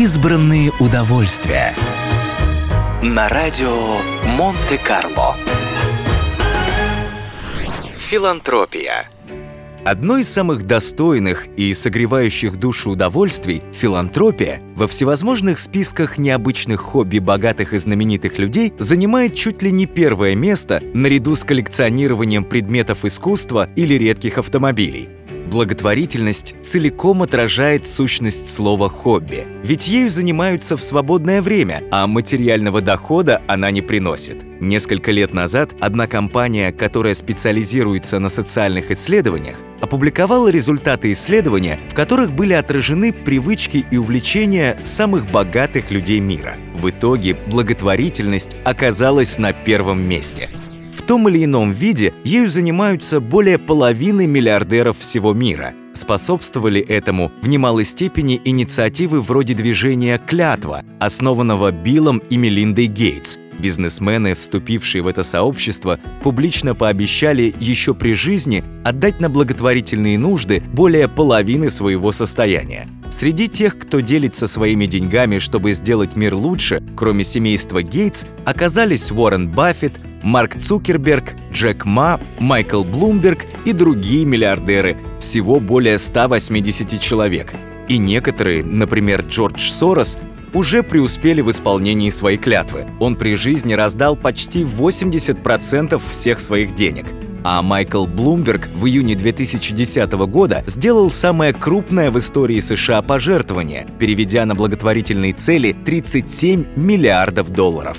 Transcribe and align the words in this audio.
Избранные 0.00 0.70
удовольствия. 0.78 1.74
На 3.02 3.28
радио 3.28 3.96
Монте-Карло. 4.36 5.34
Филантропия. 7.96 9.10
Одно 9.84 10.18
из 10.18 10.28
самых 10.28 10.68
достойных 10.68 11.48
и 11.56 11.74
согревающих 11.74 12.60
душу 12.60 12.90
удовольствий– 12.90 13.60
филантропия– 13.72 14.62
во 14.76 14.86
всевозможных 14.86 15.58
списках 15.58 16.16
необычных 16.16 16.80
хобби 16.80 17.18
богатых 17.18 17.74
и 17.74 17.78
знаменитых 17.78 18.38
людей 18.38 18.72
занимает 18.78 19.34
чуть 19.34 19.62
ли 19.62 19.72
не 19.72 19.86
первое 19.86 20.36
место 20.36 20.80
наряду 20.94 21.34
с 21.34 21.42
коллекционированием 21.42 22.44
предметов 22.44 23.04
искусства 23.04 23.68
или 23.74 23.94
редких 23.94 24.38
автомобилей. 24.38 25.08
Благотворительность 25.50 26.56
целиком 26.60 27.22
отражает 27.22 27.86
сущность 27.86 28.54
слова 28.54 28.90
«хобби», 28.90 29.46
ведь 29.64 29.88
ею 29.88 30.10
занимаются 30.10 30.76
в 30.76 30.82
свободное 30.82 31.40
время, 31.40 31.82
а 31.90 32.06
материального 32.06 32.82
дохода 32.82 33.40
она 33.46 33.70
не 33.70 33.80
приносит. 33.80 34.44
Несколько 34.60 35.10
лет 35.10 35.32
назад 35.32 35.70
одна 35.80 36.06
компания, 36.06 36.70
которая 36.70 37.14
специализируется 37.14 38.18
на 38.18 38.28
социальных 38.28 38.90
исследованиях, 38.90 39.56
опубликовала 39.80 40.48
результаты 40.48 41.12
исследования, 41.12 41.80
в 41.88 41.94
которых 41.94 42.32
были 42.32 42.52
отражены 42.52 43.14
привычки 43.14 43.86
и 43.90 43.96
увлечения 43.96 44.76
самых 44.84 45.30
богатых 45.30 45.90
людей 45.90 46.20
мира. 46.20 46.56
В 46.74 46.90
итоге 46.90 47.36
благотворительность 47.46 48.54
оказалась 48.64 49.38
на 49.38 49.54
первом 49.54 50.06
месте– 50.06 50.50
том 51.08 51.26
или 51.26 51.44
ином 51.44 51.72
виде 51.72 52.12
ею 52.22 52.50
занимаются 52.50 53.18
более 53.18 53.56
половины 53.56 54.26
миллиардеров 54.26 54.98
всего 54.98 55.32
мира. 55.32 55.72
Способствовали 55.94 56.82
этому 56.82 57.32
в 57.40 57.48
немалой 57.48 57.84
степени 57.84 58.40
инициативы 58.44 59.22
вроде 59.22 59.54
движения 59.54 60.20
«Клятва», 60.24 60.84
основанного 61.00 61.72
Биллом 61.72 62.18
и 62.28 62.36
Мелиндой 62.36 62.86
Гейтс. 62.86 63.38
Бизнесмены, 63.58 64.34
вступившие 64.34 65.02
в 65.02 65.08
это 65.08 65.24
сообщество, 65.24 65.98
публично 66.22 66.74
пообещали 66.74 67.54
еще 67.58 67.94
при 67.94 68.12
жизни 68.12 68.62
отдать 68.84 69.18
на 69.18 69.30
благотворительные 69.30 70.18
нужды 70.18 70.62
более 70.74 71.08
половины 71.08 71.70
своего 71.70 72.12
состояния. 72.12 72.86
Среди 73.10 73.48
тех, 73.48 73.78
кто 73.78 74.00
делится 74.00 74.46
своими 74.46 74.84
деньгами, 74.84 75.38
чтобы 75.38 75.72
сделать 75.72 76.14
мир 76.14 76.34
лучше, 76.34 76.82
кроме 76.94 77.24
семейства 77.24 77.82
Гейтс, 77.82 78.26
оказались 78.44 79.10
Уоррен 79.10 79.48
Баффет, 79.48 79.94
Марк 80.22 80.58
Цукерберг, 80.58 81.34
Джек 81.52 81.84
Ма, 81.84 82.20
Майкл 82.38 82.82
Блумберг 82.82 83.44
и 83.64 83.72
другие 83.72 84.24
миллиардеры, 84.24 84.96
всего 85.20 85.60
более 85.60 85.98
180 85.98 87.00
человек. 87.00 87.52
И 87.88 87.98
некоторые, 87.98 88.64
например, 88.64 89.24
Джордж 89.28 89.70
Сорос, 89.70 90.18
уже 90.52 90.82
преуспели 90.82 91.40
в 91.40 91.50
исполнении 91.50 92.10
своей 92.10 92.38
клятвы. 92.38 92.86
Он 93.00 93.16
при 93.16 93.34
жизни 93.34 93.74
раздал 93.74 94.16
почти 94.16 94.62
80% 94.62 96.00
всех 96.10 96.40
своих 96.40 96.74
денег. 96.74 97.06
А 97.44 97.62
Майкл 97.62 98.06
Блумберг 98.06 98.68
в 98.74 98.86
июне 98.86 99.14
2010 99.14 100.12
года 100.26 100.64
сделал 100.66 101.10
самое 101.10 101.52
крупное 101.52 102.10
в 102.10 102.18
истории 102.18 102.60
США 102.60 103.00
пожертвование, 103.02 103.86
переведя 103.98 104.44
на 104.44 104.54
благотворительные 104.54 105.32
цели 105.32 105.74
37 105.84 106.66
миллиардов 106.76 107.50
долларов. 107.50 107.96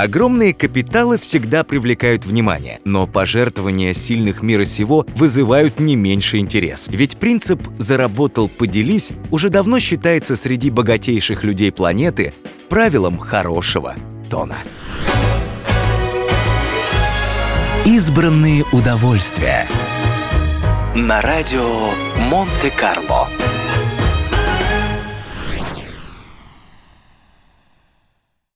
Огромные 0.00 0.54
капиталы 0.54 1.18
всегда 1.18 1.62
привлекают 1.62 2.24
внимание, 2.24 2.80
но 2.86 3.06
пожертвования 3.06 3.92
сильных 3.92 4.42
мира 4.42 4.64
сего 4.64 5.04
вызывают 5.14 5.78
не 5.78 5.94
меньше 5.94 6.38
интерес. 6.38 6.88
Ведь 6.88 7.18
принцип 7.18 7.60
«заработал, 7.76 8.48
поделись» 8.48 9.12
уже 9.30 9.50
давно 9.50 9.78
считается 9.78 10.36
среди 10.36 10.70
богатейших 10.70 11.44
людей 11.44 11.70
планеты 11.70 12.32
правилом 12.70 13.18
хорошего 13.18 13.94
тона. 14.30 14.56
Избранные 17.84 18.64
удовольствия. 18.72 19.68
На 20.94 21.20
радио 21.20 21.90
Монте-Карло. 22.30 23.28